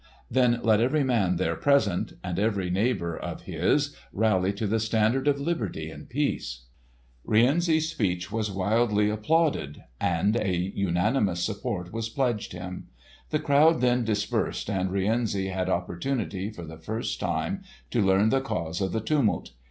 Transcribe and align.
Then 0.31 0.59
let 0.63 0.81
every 0.81 1.03
man 1.03 1.35
there 1.35 1.55
present, 1.55 2.13
and 2.23 2.39
every 2.39 2.71
neighbour 2.71 3.15
of 3.15 3.43
his, 3.43 3.95
rally 4.11 4.51
to 4.53 4.65
the 4.65 4.79
standard 4.79 5.27
of 5.27 5.39
liberty 5.39 5.91
and 5.91 6.09
peace! 6.09 6.63
Rienzi's 7.23 7.89
speech 7.91 8.31
was 8.31 8.49
wildly 8.49 9.11
applauded, 9.11 9.83
and 9.99 10.35
a 10.37 10.55
unanimous 10.57 11.43
support 11.43 11.93
was 11.93 12.09
pledged 12.09 12.53
him. 12.53 12.87
The 13.29 13.37
crowd 13.37 13.81
then 13.81 14.03
dispersed, 14.03 14.71
and 14.71 14.89
Rienzi 14.91 15.49
had 15.49 15.69
opportunity, 15.69 16.49
for 16.49 16.63
the 16.63 16.79
first 16.79 17.19
time, 17.19 17.61
to 17.91 18.01
learn 18.01 18.29
the 18.29 18.41
cause 18.41 18.81
of 18.81 18.93
the 18.93 19.01
tumult. 19.01 19.51